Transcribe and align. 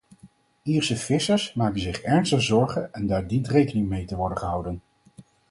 Ierse 0.63 0.95
vissers 0.95 1.53
maken 1.53 1.79
zich 1.81 2.01
ernstige 2.01 2.41
zorgen 2.41 2.93
en 2.93 3.07
daar 3.07 3.27
dient 3.27 3.47
rekening 3.47 3.87
mee 3.89 4.05
te 4.05 4.15
worden 4.15 4.37
gehouden. 4.37 4.81